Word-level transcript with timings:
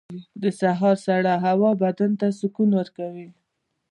•د 0.41 0.43
سهار 0.59 0.95
سړه 1.05 1.33
هوا 1.45 1.71
بدن 1.83 2.11
ته 2.19 2.27
سکون 2.39 2.69
ورکوي. 2.79 3.29